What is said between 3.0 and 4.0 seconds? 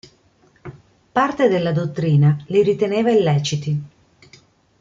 illeciti.